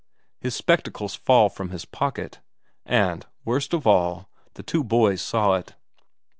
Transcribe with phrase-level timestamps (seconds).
[0.39, 2.39] his spectacles fall from his pocket.
[2.87, 5.75] And, worst of all, the two boys saw it.